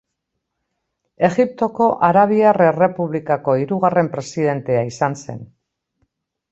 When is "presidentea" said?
4.19-4.85